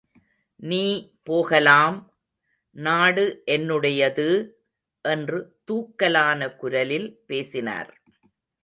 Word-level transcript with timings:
நீ 0.59 0.85
போகலாம்!... 1.23 1.97
நாடு 2.75 3.25
என்னுடையது!... 3.47 4.27
என்று 5.05 5.39
தூக்கலான 5.67 6.55
குரலில் 6.55 7.09
பேசினார். 7.25 7.91